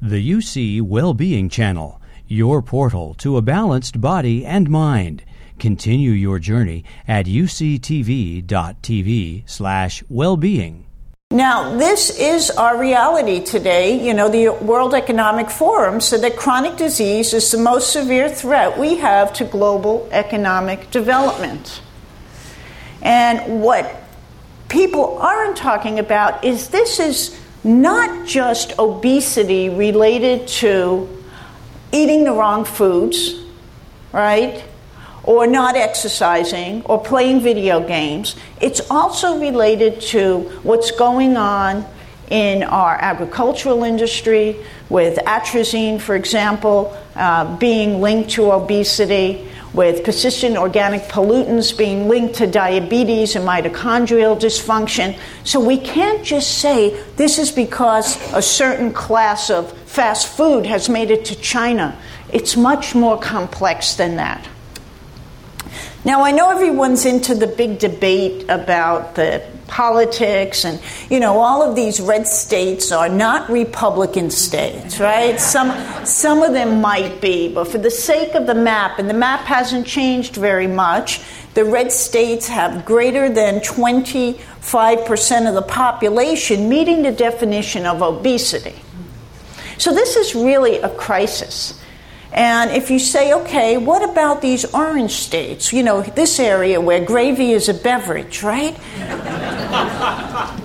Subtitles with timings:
[0.00, 5.24] The UC Wellbeing Channel, your portal to a balanced body and mind.
[5.58, 8.42] Continue your journey at uctv.tv
[9.44, 10.86] slash wellbeing.
[11.32, 14.00] Now, this is our reality today.
[14.00, 18.78] You know, the World Economic Forum said that chronic disease is the most severe threat
[18.78, 21.82] we have to global economic development.
[23.02, 23.96] And what
[24.68, 31.08] people aren't talking about is this is not just obesity related to
[31.92, 33.34] eating the wrong foods,
[34.12, 34.64] right?
[35.24, 38.36] Or not exercising or playing video games.
[38.60, 41.84] It's also related to what's going on
[42.30, 44.56] in our agricultural industry
[44.88, 52.34] with atrazine, for example, uh, being linked to obesity with persistent organic pollutants being linked
[52.34, 55.16] to diabetes and mitochondrial dysfunction.
[55.44, 60.88] So we can't just say this is because a certain class of fast food has
[60.88, 61.96] made it to China.
[62.32, 64.48] It's much more complex than that.
[66.04, 70.80] Now, I know everyone's into the big debate about the politics and
[71.10, 75.38] you know all of these red states are not republican states right?
[75.38, 75.70] Some
[76.04, 79.40] some of them might be but for the sake of the map and the map
[79.40, 81.20] hasn't changed very much
[81.54, 88.76] the red states have greater than 25% of the population meeting the definition of obesity.
[89.76, 91.80] So this is really a crisis
[92.32, 95.72] and if you say, okay, what about these orange states?
[95.72, 98.76] You know, this area where gravy is a beverage, right?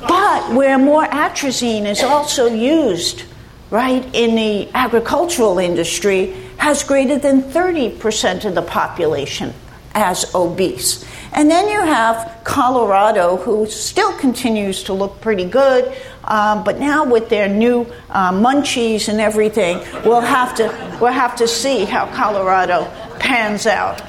[0.07, 3.23] but where more atrazine is also used,
[3.69, 9.53] right, in the agricultural industry, has greater than 30% of the population
[9.95, 11.05] as obese.
[11.33, 17.05] And then you have Colorado, who still continues to look pretty good, um, but now
[17.05, 22.05] with their new uh, munchies and everything, we'll have to we'll have to see how
[22.15, 22.85] Colorado
[23.19, 24.01] pans out.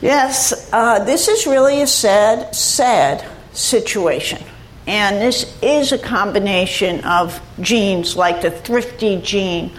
[0.00, 4.42] Yes, uh, this is really a sad, sad situation.
[4.88, 9.70] And this is a combination of genes like the thrifty gene,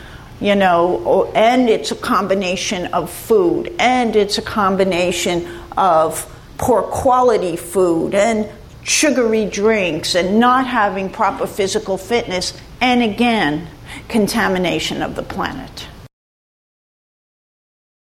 [0.44, 7.56] you know, and it's a combination of food, and it's a combination of poor quality
[7.56, 8.50] food and
[8.84, 13.66] sugary drinks and not having proper physical fitness, and again,
[14.10, 15.88] contamination of the planet.